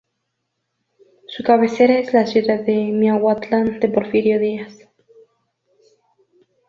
Su 1.27 1.43
cabecera 1.43 1.99
es 1.99 2.11
la 2.11 2.25
ciudad 2.25 2.61
de 2.61 2.75
Miahuatlán 2.85 3.79
de 3.79 3.87
Porfirio 3.87 4.39
Díaz. 4.39 4.89